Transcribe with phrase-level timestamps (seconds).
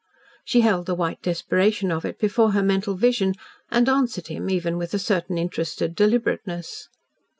[0.43, 3.35] She held the white desperation of it before her mental vision
[3.69, 6.87] and answered him even with a certain interested deliberateness.